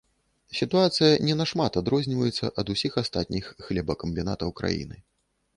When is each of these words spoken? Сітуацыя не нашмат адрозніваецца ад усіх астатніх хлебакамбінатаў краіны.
Сітуацыя 0.59 1.19
не 1.27 1.35
нашмат 1.41 1.77
адрозніваецца 1.83 2.51
ад 2.63 2.67
усіх 2.77 2.97
астатніх 3.03 3.53
хлебакамбінатаў 3.69 4.49
краіны. 4.63 4.97